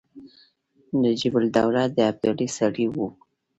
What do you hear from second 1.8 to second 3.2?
د ابدالي سړی وو.